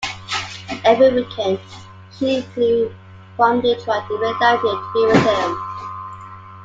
Every 0.83 1.13
weekend 1.13 1.59
she 2.17 2.41
flew 2.41 2.91
from 3.35 3.61
Detroit 3.61 4.07
to 4.07 4.17
Philadelphia 4.17 4.71
to 4.71 4.91
be 4.95 5.05
with 5.05 5.23
him. 5.23 5.57